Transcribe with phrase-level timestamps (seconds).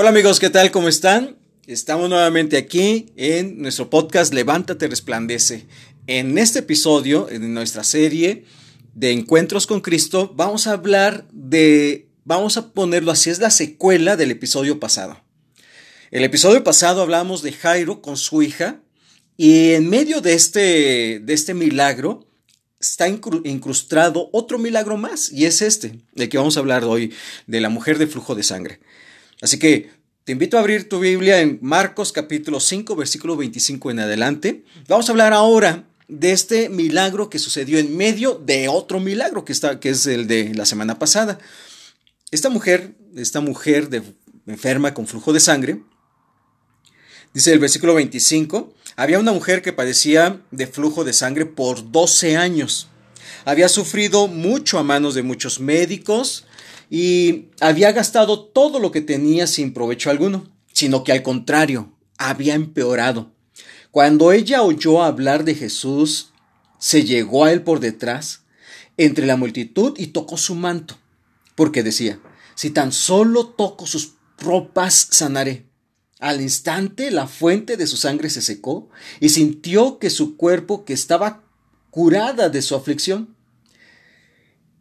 [0.00, 0.70] Hola amigos, ¿qué tal?
[0.70, 1.38] ¿Cómo están?
[1.66, 5.66] Estamos nuevamente aquí en nuestro podcast Levántate, resplandece.
[6.06, 8.44] En este episodio, en nuestra serie
[8.94, 14.14] de Encuentros con Cristo, vamos a hablar de, vamos a ponerlo así, es la secuela
[14.14, 15.20] del episodio pasado.
[16.12, 18.80] El episodio pasado hablamos de Jairo con su hija
[19.36, 22.28] y en medio de este, de este milagro
[22.78, 27.12] está incrustado otro milagro más y es este, del que vamos a hablar hoy,
[27.48, 28.78] de la mujer de flujo de sangre.
[29.40, 29.90] Así que
[30.24, 34.64] te invito a abrir tu Biblia en Marcos capítulo 5, versículo 25 en adelante.
[34.88, 39.52] Vamos a hablar ahora de este milagro que sucedió en medio de otro milagro que,
[39.52, 41.38] está, que es el de la semana pasada.
[42.30, 44.02] Esta mujer, esta mujer de,
[44.46, 45.82] enferma con flujo de sangre,
[47.32, 52.36] dice el versículo 25, había una mujer que padecía de flujo de sangre por 12
[52.36, 52.88] años.
[53.44, 56.44] Había sufrido mucho a manos de muchos médicos
[56.90, 62.54] y había gastado todo lo que tenía sin provecho alguno, sino que al contrario, había
[62.54, 63.32] empeorado.
[63.90, 66.32] Cuando ella oyó hablar de Jesús,
[66.78, 68.44] se llegó a él por detrás,
[68.96, 70.98] entre la multitud, y tocó su manto,
[71.54, 72.20] porque decía,
[72.54, 75.66] si tan solo toco sus ropas, sanaré.
[76.20, 78.88] Al instante la fuente de su sangre se secó
[79.20, 81.44] y sintió que su cuerpo, que estaba
[81.90, 83.36] curada de su aflicción.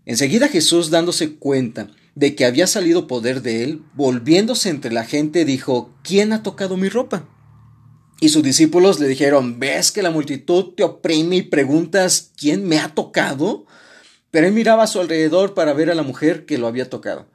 [0.08, 5.44] Enseguida Jesús, dándose cuenta de que había salido poder de él, volviéndose entre la gente,
[5.44, 7.28] dijo, ¿quién ha tocado mi ropa?
[8.22, 12.80] Y sus discípulos le dijeron, ¿ves que la multitud te oprime y preguntas, ¿quién me
[12.80, 13.66] ha tocado?
[14.32, 17.28] Pero él miraba a su alrededor para ver a la mujer que lo había tocado.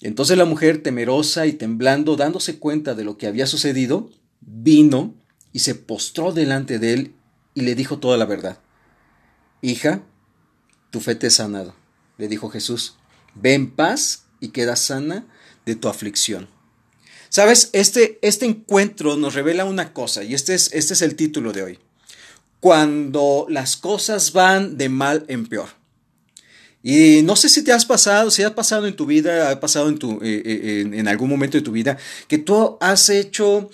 [0.00, 4.08] Entonces la mujer, temerosa y temblando, dándose cuenta de lo que había sucedido,
[4.40, 5.14] vino
[5.52, 7.14] y se postró delante de él
[7.52, 8.58] y le dijo toda la verdad.
[9.60, 10.00] Hija,
[10.90, 11.74] tu fe te ha sanado,
[12.18, 12.96] le dijo Jesús.
[13.34, 15.26] Ve en paz y queda sana
[15.64, 16.48] de tu aflicción.
[17.28, 21.52] Sabes, este, este encuentro nos revela una cosa, y este es, este es el título
[21.52, 21.78] de hoy.
[22.60, 25.68] Cuando las cosas van de mal en peor.
[26.82, 29.88] Y no sé si te has pasado, si has pasado en tu vida, ha pasado
[29.88, 31.98] en, tu, eh, eh, en, algún momento de tu vida,
[32.28, 33.70] que tú has hecho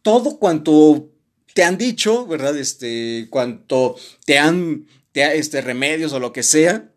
[0.00, 1.10] todo cuanto
[1.52, 2.56] te han dicho, ¿verdad?
[2.56, 6.90] Este, cuanto te han, te, este, remedios o lo que sea,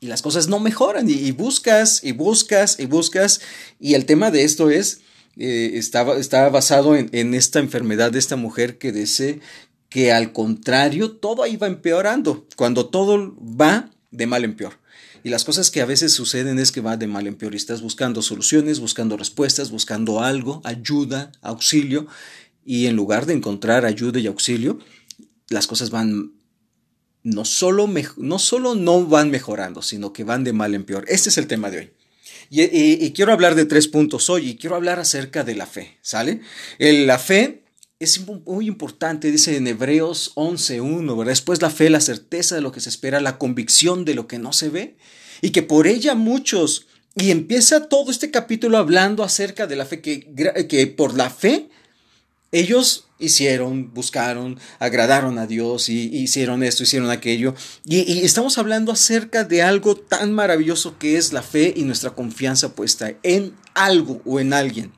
[0.00, 3.40] y las cosas no mejoran, y, buscas, y buscas, y buscas,
[3.80, 5.00] y el tema de esto es,
[5.36, 9.40] eh, está, basado en, en, esta enfermedad de esta mujer que dice
[9.88, 14.74] que al contrario, todo ahí va empeorando, cuando todo va de mal en peor.
[15.24, 17.56] Y las cosas que a veces suceden es que va de mal en peor y
[17.56, 22.06] estás buscando soluciones, buscando respuestas, buscando algo, ayuda, auxilio,
[22.64, 24.78] y en lugar de encontrar ayuda y auxilio,
[25.48, 26.32] las cosas van
[27.22, 31.04] no solo, no solo no van mejorando, sino que van de mal en peor.
[31.08, 31.90] Este es el tema de hoy.
[32.50, 36.40] Y, quiero hablar de tres puntos hoy y quiero hablar acerca de la fe, ¿sale?
[36.78, 37.64] la fe
[37.98, 41.32] es muy importante, dice en Hebreos 11.1, ¿verdad?
[41.32, 44.38] Después la fe, la certeza de lo que se espera, la convicción de lo que
[44.38, 44.96] no se ve,
[45.42, 46.86] y que por ella muchos,
[47.16, 50.32] y empieza todo este capítulo hablando acerca de la fe, que,
[50.68, 51.68] que por la fe
[52.52, 57.54] ellos hicieron, buscaron, agradaron a Dios y, hicieron esto, hicieron aquello.
[57.84, 62.10] Y, y, estamos hablando acerca de algo tan maravilloso que es la fe y nuestra
[62.10, 64.92] confianza puesta en algo o en alguien.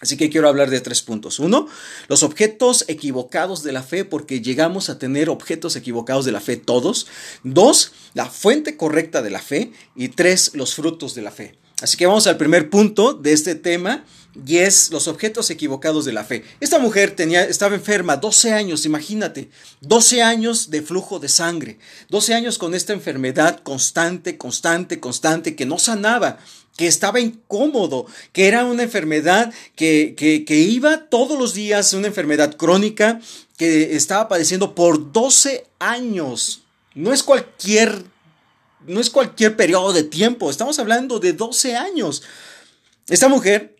[0.00, 1.38] Así que quiero hablar de tres puntos.
[1.38, 1.68] Uno,
[2.08, 6.56] los objetos equivocados de la fe, porque llegamos a tener objetos equivocados de la fe
[6.56, 7.06] todos.
[7.44, 9.72] Dos, la fuente correcta de la fe.
[9.94, 11.58] Y tres, los frutos de la fe.
[11.82, 14.04] Así que vamos al primer punto de este tema
[14.46, 16.44] y es los objetos equivocados de la fe.
[16.60, 22.34] Esta mujer tenía, estaba enferma 12 años, imagínate, 12 años de flujo de sangre, 12
[22.34, 26.38] años con esta enfermedad constante, constante, constante, que no sanaba
[26.76, 32.56] que estaba incómodo, que era una enfermedad que, que, iba todos los días, una enfermedad
[32.56, 33.20] crónica
[33.58, 36.62] que estaba padeciendo por 12 años.
[36.94, 38.04] No es cualquier,
[38.86, 42.22] no es cualquier periodo de tiempo, estamos hablando de 12 años.
[43.08, 43.76] Esta mujer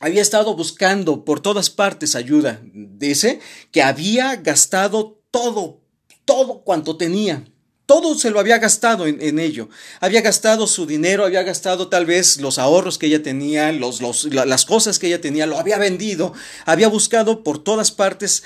[0.00, 2.60] había estado buscando por todas partes ayuda.
[2.72, 5.80] Dice que había gastado todo,
[6.24, 7.44] todo cuanto tenía
[7.90, 9.68] todo se lo había gastado en, ello.
[9.98, 14.00] Había gastado su dinero, había gastado tal vez los ahorros que ella tenía, los,
[14.32, 16.32] las cosas que ella tenía, lo había vendido,
[16.66, 18.44] había buscado por todas partes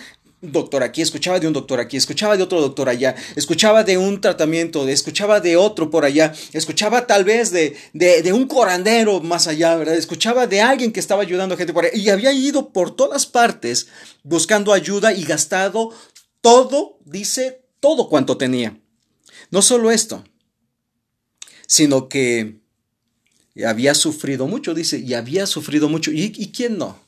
[0.52, 4.20] doctor aquí, escuchaba de un doctor aquí, escuchaba de otro doctor allá, escuchaba de un
[4.20, 9.46] tratamiento, escuchaba de otro por allá, escuchaba tal vez de, de, de, un corandero más
[9.46, 9.94] allá, ¿verdad?
[9.94, 13.26] Escuchaba de alguien que estaba ayudando a gente por allá y había ido por todas
[13.26, 13.88] partes
[14.22, 15.90] buscando ayuda y gastado
[16.40, 18.78] todo, dice, todo cuanto tenía.
[19.50, 20.24] No solo esto,
[21.66, 22.60] sino que
[23.64, 26.10] había sufrido mucho, dice, y había sufrido mucho.
[26.10, 27.03] ¿Y, ¿Y quién no?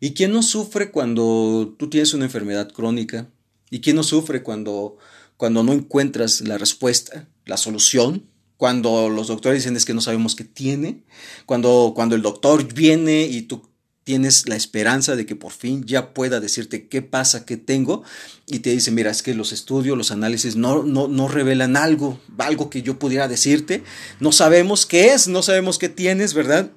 [0.00, 3.28] ¿Y quién no sufre cuando tú tienes una enfermedad crónica?
[3.70, 4.98] ¿Y quién no sufre cuando,
[5.36, 8.26] cuando no encuentras la respuesta, la solución?
[8.56, 11.04] Cuando los doctores dicen es que no sabemos qué tiene,
[11.44, 13.62] cuando, cuando el doctor viene y tú
[14.06, 18.04] tienes la esperanza de que por fin ya pueda decirte qué pasa, qué tengo,
[18.46, 22.20] y te dice, mira, es que los estudios, los análisis no, no, no revelan algo,
[22.38, 23.82] algo que yo pudiera decirte,
[24.20, 26.70] no sabemos qué es, no sabemos qué tienes, ¿verdad?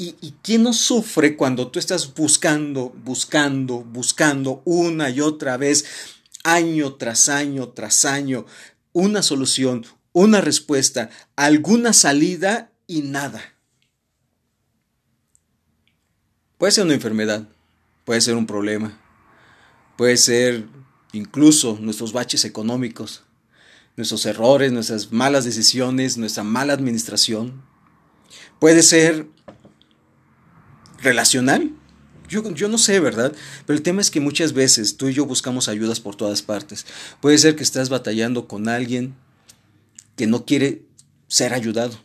[0.00, 5.84] ¿Y, ¿Y, quién no sufre cuando tú estás buscando, buscando, buscando una y otra vez,
[6.42, 8.46] año tras año tras año,
[8.94, 13.42] una solución, una respuesta, alguna salida y nada?
[16.56, 17.46] Puede ser una enfermedad,
[18.06, 18.98] puede ser un problema,
[19.98, 20.66] puede ser
[21.12, 23.24] incluso nuestros baches económicos,
[23.98, 27.68] nuestros errores, nuestras malas decisiones, nuestra mala administración.
[28.58, 29.26] Puede ser
[31.02, 31.72] relacional.
[32.28, 33.32] Yo, yo, no sé, ¿verdad?
[33.66, 36.86] Pero el tema es que muchas veces tú y yo buscamos ayudas por todas partes.
[37.20, 39.14] Puede ser que estás batallando con alguien
[40.16, 40.86] que no quiere
[41.26, 41.98] ser ayudado.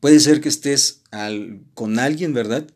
[0.00, 2.66] Puede ser que estés al, con alguien, ¿verdad?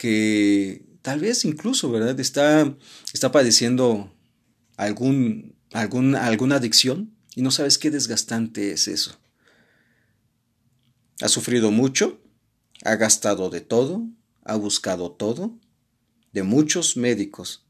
[0.00, 2.18] que tal vez incluso, ¿verdad?
[2.18, 2.74] Está,
[3.12, 4.10] está padeciendo
[4.78, 9.20] algún, algún, alguna adicción y no sabes qué desgastante es eso.
[11.20, 12.18] Ha sufrido mucho,
[12.84, 14.02] ha gastado de todo,
[14.44, 15.52] ha buscado todo,
[16.32, 17.64] de muchos médicos,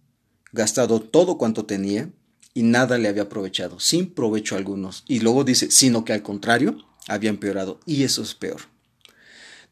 [0.52, 2.10] gastado todo cuanto tenía
[2.54, 5.04] y nada le había aprovechado, sin provecho algunos.
[5.06, 6.78] Y luego dice, sino que al contrario,
[7.08, 7.80] había empeorado.
[7.86, 8.60] Y eso es peor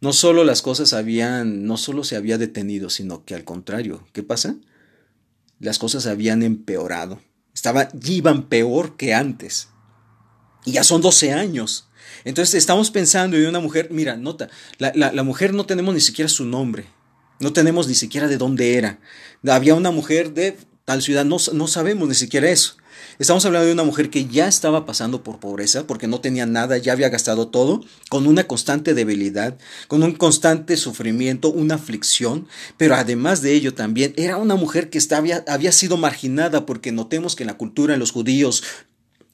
[0.00, 4.22] no solo las cosas habían, no solo se había detenido, sino que al contrario, ¿qué
[4.22, 4.56] pasa?
[5.58, 7.20] Las cosas habían empeorado.
[7.52, 9.68] Estaba, iban peor que antes.
[10.64, 11.87] Y ya son 12 años.
[12.24, 16.28] Entonces estamos pensando en una mujer, mira, nota, la, la mujer no tenemos ni siquiera
[16.28, 16.86] su nombre.
[17.40, 18.98] No tenemos ni siquiera de dónde era.
[19.46, 22.76] Había una mujer de tal ciudad, no, no sabemos ni siquiera eso.
[23.18, 26.78] Estamos hablando de una mujer que ya estaba pasando por pobreza porque no tenía nada,
[26.78, 32.94] ya había gastado todo, con una constante debilidad, con un constante sufrimiento, una aflicción, pero
[32.94, 37.42] además de ello también era una mujer que estaba, había sido marginada porque notemos que
[37.42, 38.62] en la cultura de los judíos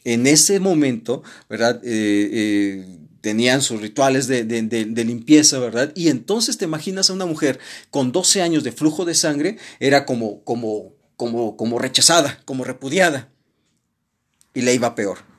[0.05, 1.81] en ese momento, ¿verdad?
[1.85, 5.93] Eh, eh, tenían sus rituales de, de, de, limpieza, ¿verdad?
[5.95, 7.59] Y entonces te imaginas a una mujer
[7.91, 13.31] con 12 años de flujo de sangre, era como, como, como, como rechazada, como repudiada
[14.53, 15.34] y le iba peor.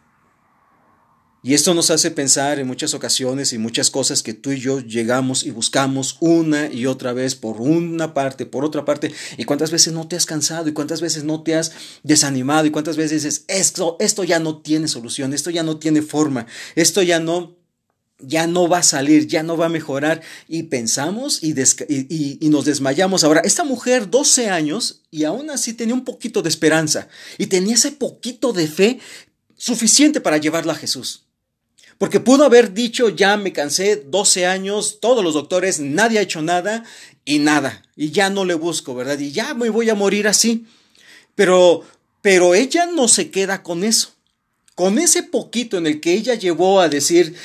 [1.46, 4.80] Y esto nos hace pensar en muchas ocasiones y muchas cosas que tú y yo
[4.80, 9.70] llegamos y buscamos una y otra vez por una parte, por otra parte, y cuántas
[9.70, 11.72] veces no te has cansado y cuántas veces no te has
[12.02, 16.02] desanimado y cuántas veces dices, esto, esto ya no tiene solución, esto ya no tiene
[16.02, 17.56] forma, esto ya no,
[18.18, 20.24] ya no va a salir, ya no va a mejorar.
[20.48, 21.54] Y pensamos y,
[21.88, 23.24] y, y, nos desmayamos.
[23.24, 27.08] Ahora, esta mujer, 12 años, y aún así tenía un poquito de esperanza
[27.38, 29.00] y tenía ese poquito de fe
[29.56, 31.25] suficiente para llevarla a Jesús.
[31.98, 36.42] Porque pudo haber dicho, ya me cansé, 12 años, todos los doctores, nadie ha hecho
[36.42, 36.84] nada
[37.24, 37.84] y nada.
[37.96, 39.20] Y ya no le busco, ¿verdad?
[39.20, 40.66] Y ya me voy a morir así.
[41.36, 41.84] Pero,
[42.22, 44.16] pero ella no se queda con eso
[44.76, 47.36] con ese poquito en el que ella llevó a decir,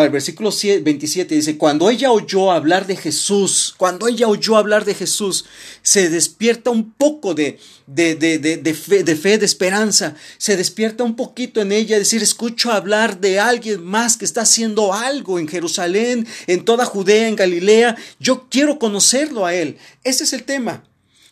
[0.00, 4.94] el versículo 27 dice, cuando ella oyó hablar de Jesús, cuando ella oyó hablar de
[4.94, 5.44] Jesús,
[5.82, 11.04] se despierta un poco de, de, de, de, fe, de fe, de esperanza, se despierta
[11.04, 15.48] un poquito en ella, decir, escucho hablar de alguien más que está haciendo algo en
[15.48, 19.76] Jerusalén, en toda Judea, en Galilea, yo quiero conocerlo a él.
[20.04, 20.84] Ese es el tema.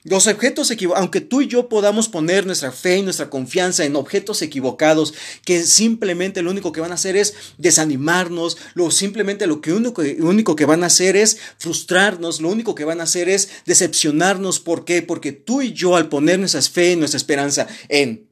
[0.02, 3.96] Los objetos equivocados, aunque tú y yo podamos poner nuestra fe y nuestra confianza en
[3.96, 5.12] objetos equivocados
[5.44, 10.00] que simplemente lo único que van a hacer es desanimarnos, lo simplemente lo que único,
[10.20, 14.58] único que van a hacer es frustrarnos, lo único que van a hacer es decepcionarnos.
[14.58, 15.02] ¿Por qué?
[15.02, 18.29] Porque tú y yo al poner nuestra fe y nuestra esperanza en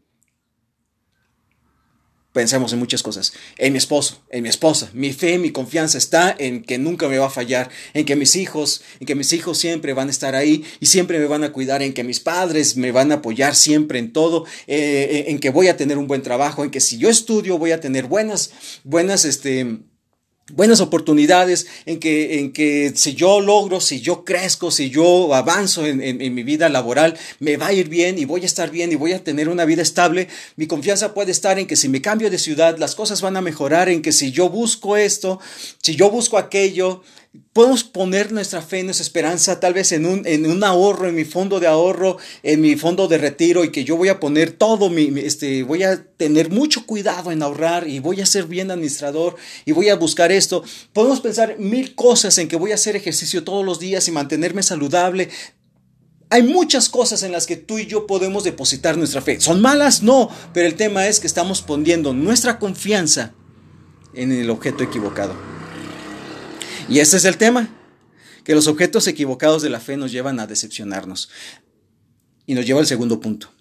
[2.38, 3.32] pensemos en muchas cosas.
[3.56, 4.90] En mi esposo, en mi esposa.
[4.92, 8.36] Mi fe, mi confianza está en que nunca me va a fallar, en que mis
[8.36, 11.50] hijos, en que mis hijos siempre van a estar ahí y siempre me van a
[11.52, 15.50] cuidar, en que mis padres me van a apoyar siempre en todo, eh, en que
[15.50, 18.52] voy a tener un buen trabajo, en que si yo estudio voy a tener buenas,
[18.84, 19.80] buenas, este,
[20.50, 25.86] buenas oportunidades en que, en que si yo logro, si yo crezco, si yo avanzo
[25.86, 28.92] en, en, mi vida laboral, me va a ir bien y voy a estar bien
[28.92, 30.28] y voy a tener una vida estable.
[30.56, 33.40] Mi confianza puede estar en que si me cambio de ciudad, las cosas van a
[33.40, 35.40] mejorar, en que si yo busco esto,
[35.82, 37.02] si yo busco aquello,
[37.52, 41.26] Podemos poner nuestra fe, nuestra esperanza tal vez en un, en un ahorro, en mi
[41.26, 44.88] fondo de ahorro, en mi fondo de retiro y que yo voy a poner todo
[44.88, 49.36] mi, este, voy a tener mucho cuidado en ahorrar y voy a ser bien administrador
[49.66, 50.64] y voy a buscar esto.
[50.94, 54.62] Podemos pensar mil cosas en que voy a hacer ejercicio todos los días y mantenerme
[54.62, 55.28] saludable.
[56.30, 59.38] Hay muchas cosas en las que tú y yo podemos depositar nuestra fe.
[59.38, 60.02] ¿Son malas?
[60.02, 63.34] No, pero el tema es que estamos poniendo nuestra confianza
[64.14, 65.57] en el objeto equivocado.
[66.88, 67.68] Y ese es el tema,
[68.44, 71.28] que los objetos equivocados de la fe nos llevan a decepcionarnos.
[72.46, 73.52] Y nos lleva al segundo punto.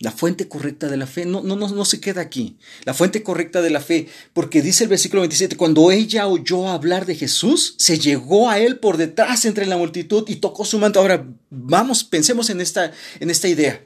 [0.00, 2.58] La fuente correcta de la fe no, no, no, no se queda aquí.
[2.84, 7.06] La fuente correcta de la fe, porque dice el versículo 27, cuando ella oyó hablar
[7.06, 10.98] de Jesús, se llegó a él por detrás entre la multitud y tocó su manto.
[10.98, 13.84] Ahora, vamos, pensemos en esta, en esta idea.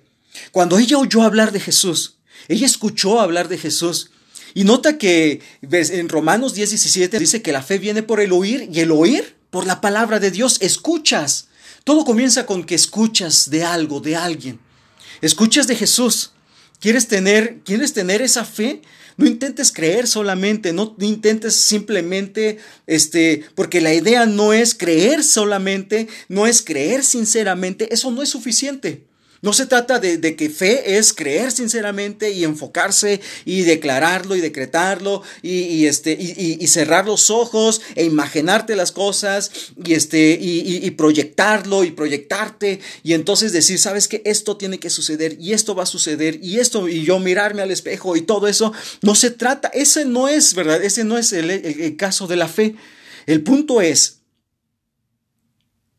[0.50, 2.18] Cuando ella oyó hablar de Jesús,
[2.49, 4.11] ella escuchó hablar de Jesús,
[4.55, 8.69] y nota que en Romanos 10, 17 dice que la fe viene por el oír
[8.73, 10.59] y el oír por la palabra de Dios.
[10.61, 11.49] Escuchas.
[11.85, 14.61] Todo comienza con que escuchas de algo, de alguien.
[15.21, 16.33] Escuchas de Jesús.
[16.81, 18.83] ¿Quieres tener, ¿Quieres tener esa fe?
[19.17, 26.07] No intentes creer solamente, no intentes simplemente, este, porque la idea no es creer solamente,
[26.28, 29.08] no es creer sinceramente, eso no es suficiente.
[29.40, 35.23] No se trata de, que fe es creer sinceramente y enfocarse y declararlo y decretarlo
[35.42, 36.18] y, este,
[36.66, 39.52] cerrar los ojos e imaginarte las cosas
[39.85, 45.37] y, este, y, proyectarlo y proyectarte y entonces decir, sabes que esto tiene que suceder
[45.38, 48.73] y esto va a suceder y esto y yo mirarme al espejo y todo eso.
[49.02, 50.83] No se trata, ese no es, ¿verdad?
[50.83, 52.75] Ese no es el caso de la fe.
[53.26, 54.18] El punto es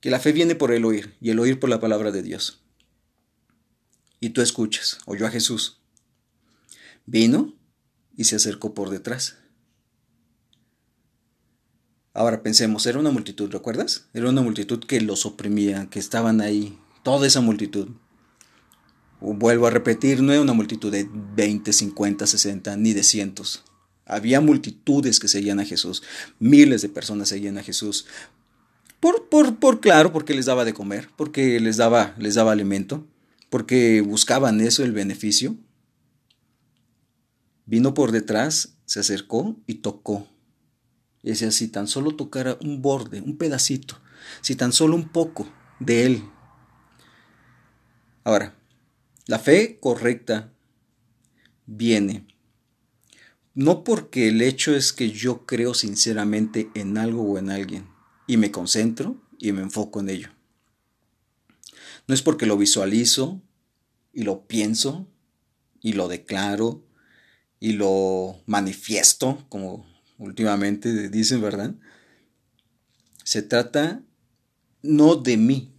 [0.01, 2.59] que la fe viene por el oír y el oír por la palabra de Dios
[4.19, 5.79] y tú escuchas, oyó a Jesús.
[7.05, 7.53] Vino
[8.15, 9.37] y se acercó por detrás.
[12.13, 14.07] Ahora pensemos, era una multitud, ¿recuerdas?
[14.13, 17.89] Era una multitud que los oprimía, que estaban ahí, toda esa multitud.
[19.21, 23.63] Vuelvo a repetir, no era una multitud de 20, 50, 60, ni de cientos.
[24.05, 26.03] Había multitudes que seguían a Jesús,
[26.39, 28.05] miles de personas seguían a Jesús.
[28.99, 33.05] Por, por, por claro, porque les daba de comer, porque les daba, les daba alimento
[33.49, 35.57] porque buscaban eso, el beneficio.
[37.65, 40.27] Vino por detrás, se acercó y tocó.
[41.21, 43.99] Y decía, si tan solo tocara un borde, un pedacito,
[44.41, 46.23] si tan solo un poco de él.
[48.23, 48.55] Ahora,
[49.27, 50.53] la fe correcta
[51.65, 52.25] viene
[53.59, 57.89] no porque el hecho es que yo creo sinceramente en algo o en alguien
[58.25, 60.29] y me concentro y me enfoco en ello.
[62.09, 63.39] No es porque lo visualizo
[64.13, 65.07] y lo pienso
[65.79, 66.83] y lo declaro
[67.59, 69.85] y lo manifiesto, como
[70.17, 71.75] últimamente dicen, ¿verdad?
[73.23, 74.01] Se trata
[74.81, 75.71] no de mí.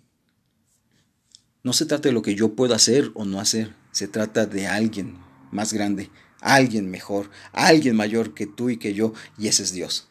[1.65, 3.75] No se trata de lo que yo puedo hacer o no hacer.
[3.91, 5.19] Se trata de alguien
[5.51, 6.11] más grande,
[6.41, 10.07] alguien mejor, alguien mayor que tú y que yo, y ese es Dios.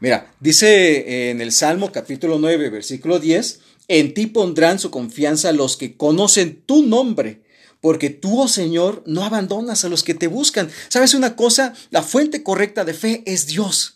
[0.00, 5.76] Mira, dice en el Salmo capítulo 9, versículo 10, en ti pondrán su confianza los
[5.76, 7.42] que conocen tu nombre,
[7.80, 10.70] porque tú, oh Señor, no abandonas a los que te buscan.
[10.88, 11.74] ¿Sabes una cosa?
[11.90, 13.94] La fuente correcta de fe es Dios.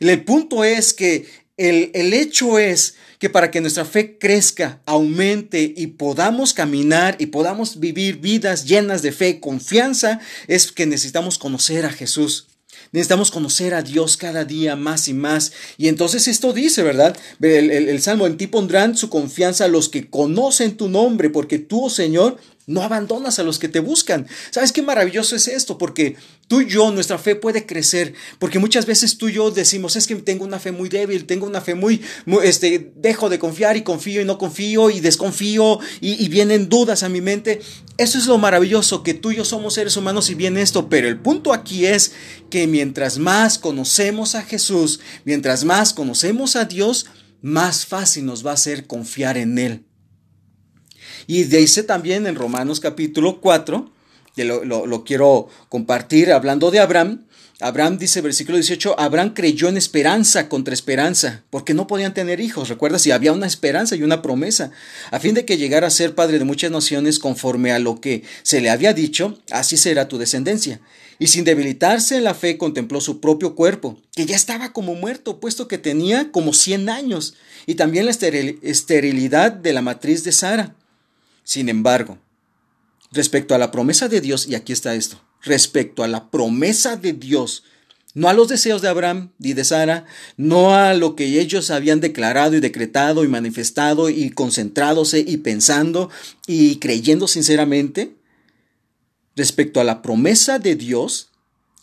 [0.00, 5.72] El punto es que el, el, hecho es que para que nuestra fe crezca, aumente
[5.76, 11.86] y podamos caminar y podamos vivir vidas llenas de fe, confianza, es que necesitamos conocer
[11.86, 12.48] a Jesús.
[12.94, 15.52] Necesitamos conocer a Dios cada día más y más.
[15.78, 17.16] Y entonces esto dice, ¿verdad?
[17.40, 21.90] El, Salmo, en ti pondrán su confianza los que conocen tu nombre, porque tú, oh
[21.90, 24.26] Señor, no abandonas a los que te buscan.
[24.50, 25.76] ¿Sabes qué maravilloso es esto?
[25.76, 26.16] Porque
[26.48, 28.14] tú y yo, nuestra fe puede crecer.
[28.38, 31.46] Porque muchas veces tú y yo decimos, es que tengo una fe muy débil, tengo
[31.46, 32.00] una fe muy,
[32.42, 37.08] este, dejo de confiar y confío y no confío y desconfío y, vienen dudas a
[37.08, 37.60] mi mente.
[37.98, 40.88] Eso es lo maravilloso, que tú y yo somos seres humanos y viene esto.
[40.88, 42.12] Pero el punto aquí es
[42.50, 47.06] que mientras más conocemos a Jesús, mientras más conocemos a Dios,
[47.42, 49.84] más fácil nos va a ser confiar en Él.
[51.26, 53.90] Y dice también en Romanos capítulo 4,
[54.34, 57.24] que lo, quiero compartir hablando de Abraham,
[57.60, 62.68] Abraham dice, versículo 18, Abraham creyó en esperanza contra esperanza, porque no podían tener hijos.
[62.68, 64.72] Recuerda, si había una esperanza y una promesa,
[65.12, 68.24] a fin de que llegara a ser padre de muchas naciones conforme a lo que
[68.42, 70.80] se le había dicho, así será tu descendencia.
[71.20, 75.38] Y sin debilitarse en la fe contempló su propio cuerpo, que ya estaba como muerto,
[75.38, 77.34] puesto que tenía como 100 años,
[77.66, 80.74] y también la esterilidad de la matriz de Sara.
[81.44, 82.18] Sin embargo,
[83.12, 87.12] respecto a la promesa de Dios, y aquí está esto, respecto a la promesa de
[87.12, 87.62] Dios,
[88.14, 92.00] no a los deseos de Abraham y de Sara, no a lo que ellos habían
[92.00, 96.10] declarado y decretado y manifestado y concentrándose y pensando
[96.46, 98.14] y creyendo sinceramente.
[99.36, 101.30] Respecto a la promesa de Dios,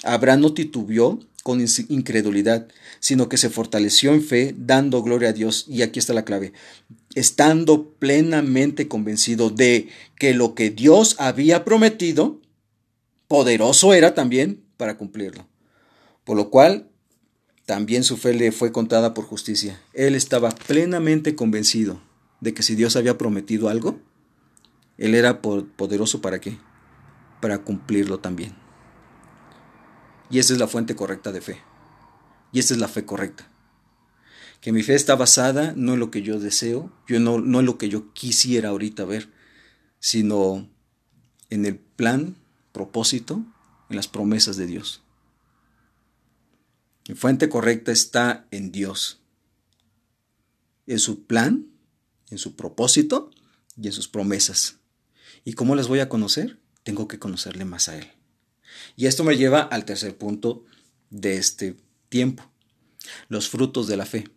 [0.03, 2.67] Abraham no titubeó con incredulidad,
[2.99, 5.65] sino que se fortaleció en fe, dando gloria a Dios.
[5.67, 6.53] Y aquí está la clave,
[7.15, 12.41] estando plenamente convencido de que lo que Dios había prometido,
[13.27, 15.47] poderoso era también para cumplirlo.
[16.23, 16.89] Por lo cual,
[17.65, 19.81] también su fe le fue contada por justicia.
[19.93, 22.01] Él estaba plenamente convencido
[22.39, 23.99] de que si Dios había prometido algo,
[24.97, 26.57] Él era poderoso para qué?
[27.39, 28.55] Para cumplirlo también.
[30.29, 31.57] Y esa es la fuente correcta de fe.
[32.51, 33.50] Y esa es la fe correcta.
[34.61, 37.65] Que mi fe está basada no en lo que yo deseo, yo no, no en
[37.65, 39.29] lo que yo quisiera ahorita ver,
[39.99, 40.69] sino
[41.49, 42.35] en el plan,
[42.71, 43.43] propósito,
[43.89, 45.03] en las promesas de Dios.
[47.09, 49.19] Mi fuente correcta está en Dios,
[50.87, 51.67] en su plan,
[52.29, 53.31] en su propósito
[53.75, 54.77] y en sus promesas.
[55.43, 56.59] ¿Y cómo las voy a conocer?
[56.83, 58.11] Tengo que conocerle más a Él.
[58.95, 60.65] Y esto me lleva al tercer punto
[61.09, 61.75] de este
[62.09, 62.49] tiempo,
[63.27, 64.29] los frutos de la fe.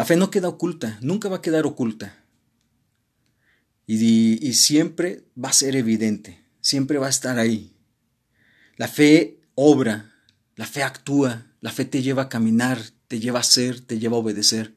[0.00, 2.24] La fe no queda oculta, nunca va a quedar oculta.
[3.86, 7.76] Y, y, siempre va a ser evidente, siempre va a estar ahí.
[8.78, 10.10] La fe obra,
[10.56, 14.16] la fe actúa, la fe te lleva a caminar, te lleva a ser, te lleva
[14.16, 14.72] a obedecer.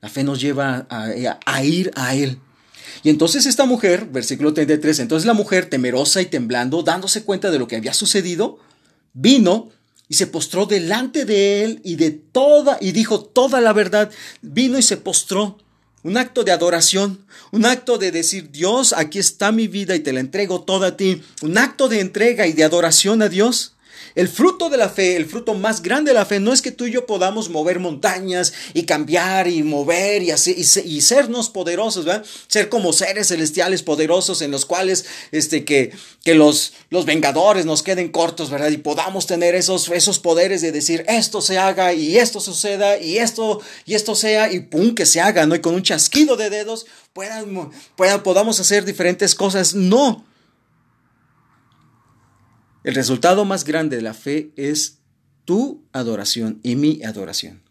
[0.00, 1.10] La fe nos lleva a,
[1.44, 2.38] a ir a Él.
[3.02, 7.58] Y entonces esta mujer, versículo 33, entonces la mujer, temerosa y temblando, dándose cuenta de
[7.58, 8.60] lo que había sucedido,
[9.12, 9.70] vino
[10.12, 14.10] y se postró delante de él y de toda, y dijo toda la verdad,
[14.42, 15.56] vino y se postró.
[16.02, 20.12] Un acto de adoración, un acto de decir, Dios, aquí está mi vida y te
[20.12, 21.22] la entrego toda a ti.
[21.40, 23.71] Un acto de entrega y de adoración a Dios.
[24.14, 26.70] El fruto de la fe, el fruto más grande de la fe, no es que
[26.70, 32.04] tú y yo podamos mover montañas y cambiar y mover y, así, y, sernos poderosos,
[32.04, 32.24] ¿verdad?
[32.46, 35.92] Ser como seres celestiales poderosos en los cuales este, que,
[36.24, 38.70] que los, los vengadores nos queden cortos, ¿verdad?
[38.70, 43.18] Y podamos tener esos, esos poderes de decir esto se haga y esto suceda y
[43.18, 45.54] esto, y esto sea y pum, que se haga, ¿no?
[45.54, 49.74] Y con un chasquido de dedos puedan, puedan, podamos hacer diferentes cosas.
[49.74, 50.24] No.
[52.84, 54.98] El resultado más grande de la fe es
[55.44, 57.62] tu adoración y mi adoración.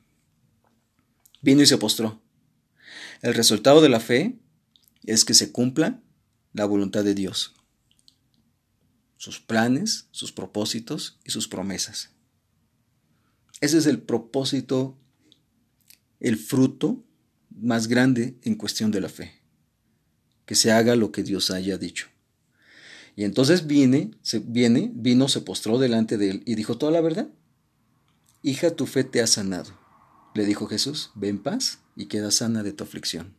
[1.41, 2.21] Vino y se postró.
[3.21, 4.39] El resultado de la fe
[5.03, 6.01] es que se cumpla
[6.53, 7.53] la voluntad de Dios,
[9.17, 12.09] sus planes, sus propósitos y sus promesas.
[13.59, 14.97] Ese es el propósito,
[16.19, 17.03] el fruto
[17.49, 19.41] más grande en cuestión de la fe,
[20.45, 22.10] que se haga lo que Dios haya dicho.
[23.15, 24.11] Y entonces viene,
[24.45, 27.29] viene, vino, se postró delante de él y dijo toda la verdad.
[28.41, 29.77] Hija, tu fe te ha sanado.
[30.33, 33.33] Le dijo Jesús, ve en paz y queda sana de tu aflicción.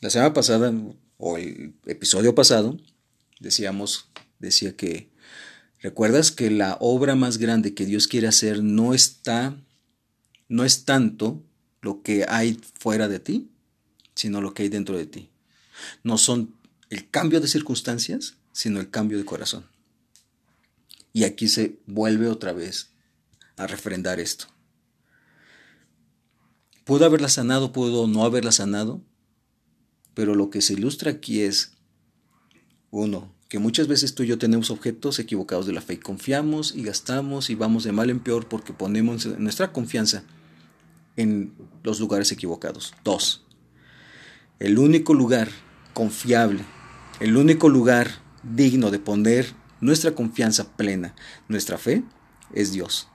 [0.00, 0.72] La semana pasada,
[1.18, 2.78] o el episodio pasado,
[3.40, 5.10] decíamos, decía que,
[5.80, 9.56] ¿recuerdas que la obra más grande que Dios quiere hacer no está,
[10.48, 11.44] no es tanto
[11.80, 13.50] lo que hay fuera de ti,
[14.14, 15.30] sino lo que hay dentro de ti?
[16.04, 16.54] No son
[16.92, 19.64] el cambio de circunstancias, sino el cambio de corazón.
[21.14, 22.90] Y aquí se vuelve otra vez
[23.56, 24.44] a refrendar esto.
[26.84, 29.00] Pudo haberla sanado, pudo no haberla sanado,
[30.12, 31.72] pero lo que se ilustra aquí es,
[32.90, 36.74] uno, que muchas veces tú y yo tenemos objetos equivocados de la fe y confiamos
[36.74, 40.24] y gastamos y vamos de mal en peor porque ponemos nuestra confianza
[41.16, 42.92] en los lugares equivocados.
[43.02, 43.46] Dos,
[44.58, 45.48] el único lugar
[45.94, 46.62] confiable
[47.22, 51.14] el único lugar digno de poner nuestra confianza plena,
[51.46, 52.02] nuestra fe,
[52.52, 53.06] es Dios.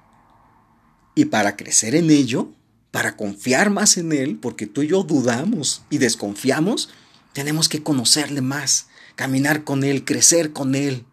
[1.13, 2.53] Y para crecer en ello,
[2.91, 6.89] para confiar más en Él, porque tú y yo dudamos y desconfiamos,
[7.33, 11.03] tenemos que conocerle más, caminar con Él, crecer con Él.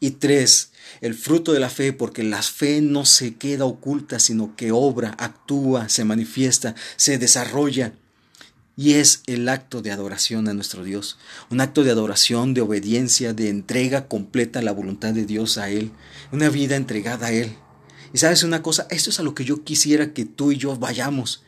[0.00, 4.56] Y tres, el fruto de la fe, porque la fe no se queda oculta, sino
[4.56, 7.94] que obra, actúa, se manifiesta, se desarrolla
[8.82, 11.16] y es el acto de adoración a nuestro Dios,
[11.50, 15.70] un acto de adoración, de obediencia, de entrega completa a la voluntad de Dios a
[15.70, 15.92] Él,
[16.32, 17.54] una vida entregada a Él.
[18.12, 20.76] Y sabes una cosa, esto es a lo que yo quisiera que tú y yo
[20.76, 21.44] vayamos.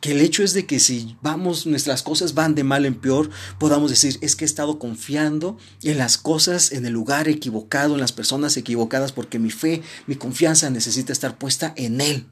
[0.00, 3.30] Que el hecho es de que si vamos, nuestras cosas van de mal en peor,
[3.58, 8.00] podamos decir, es que he estado confiando en las cosas, en el lugar equivocado, en
[8.00, 12.26] las personas equivocadas, porque mi fe, mi confianza necesita estar puesta en Él.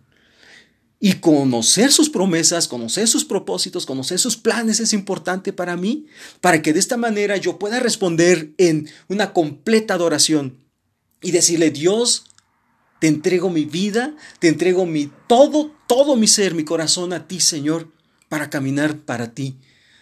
[1.00, 6.06] Y conocer sus promesas, conocer sus propósitos, conocer sus planes es importante para mí,
[6.40, 10.58] para que de esta manera yo pueda responder en una completa adoración
[11.22, 12.24] y decirle, Dios,
[13.00, 17.38] te entrego mi vida, te entrego mi todo, todo mi ser, mi corazón a ti,
[17.38, 17.92] Señor,
[18.28, 19.56] para caminar para ti,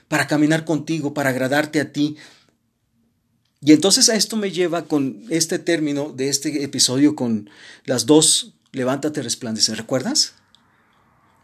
[0.08, 2.16] para caminar contigo, para agradarte a ti.
[3.60, 7.50] Y entonces a esto me lleva con este término de este episodio con
[7.84, 9.74] las dos levántate resplandece.
[9.74, 10.34] ¿Recuerdas?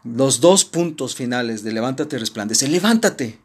[0.03, 2.67] Los dos puntos finales de levántate resplandece.
[2.67, 3.39] Levántate.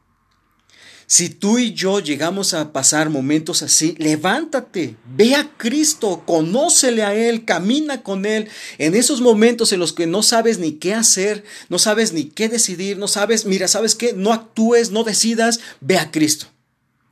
[1.11, 7.14] Si tú y yo llegamos a pasar momentos así, levántate, ve a Cristo, conócele a
[7.14, 8.51] Él, camina con Él.
[8.77, 12.51] En esos momentos en los que no sabes ni qué hacer, no sabes ni qué
[12.51, 14.12] decidir, no sabes, mira, ¿sabes qué?
[14.12, 16.49] No actúes, no decidas, ve a Cristo.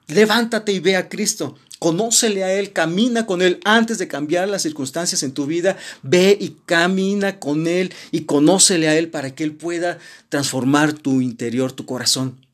[0.08, 1.56] Levántate y ve a Cristo.
[1.78, 5.76] Conócele a Él, camina con Él antes de cambiar las circunstancias en tu vida.
[6.02, 11.20] Ve y camina con Él y conócele a Él para que Él pueda transformar tu
[11.20, 12.46] interior, tu corazón.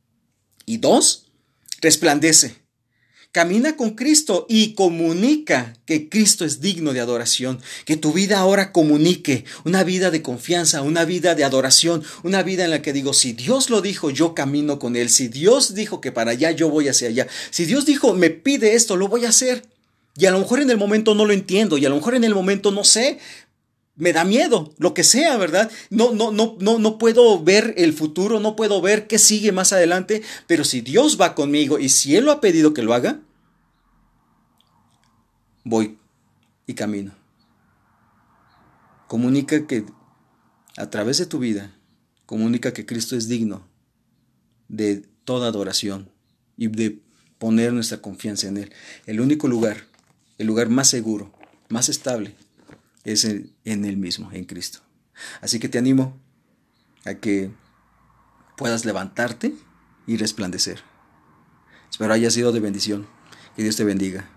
[0.66, 1.26] Y dos,
[1.80, 2.61] resplandece.
[3.32, 8.72] Camina con Cristo y comunica que Cristo es digno de adoración, que tu vida ahora
[8.72, 13.14] comunique una vida de confianza, una vida de adoración, una vida en la que digo,
[13.14, 16.68] si Dios lo dijo, yo camino con Él, si Dios dijo que para allá, yo
[16.68, 19.62] voy hacia allá, si Dios dijo, me pide esto, lo voy a hacer.
[20.14, 22.24] Y a lo mejor en el momento no lo entiendo, y a lo mejor en
[22.24, 23.18] el momento no sé,
[23.96, 25.70] me da miedo, lo que sea, ¿verdad?
[25.90, 29.72] No, no, no, no, no puedo ver el futuro, no puedo ver qué sigue más
[29.72, 33.20] adelante, pero si Dios va conmigo y si Él lo ha pedido que lo haga,
[35.64, 35.98] voy
[36.66, 37.12] y camino.
[39.08, 39.84] Comunica que
[40.76, 41.76] a través de tu vida,
[42.24, 43.68] comunica que Cristo es digno
[44.68, 46.10] de toda adoración
[46.56, 46.98] y de
[47.38, 48.72] poner nuestra confianza en Él.
[49.04, 49.84] El único lugar,
[50.38, 51.30] el lugar más seguro,
[51.68, 52.34] más estable,
[53.04, 54.80] es en, Él mismo, en Cristo.
[55.40, 56.18] Así que te animo
[57.04, 57.50] a que
[58.56, 59.54] puedas levantarte
[60.06, 60.82] y resplandecer.
[61.90, 63.06] Espero haya sido de bendición.
[63.56, 64.28] Que Dios te bendiga.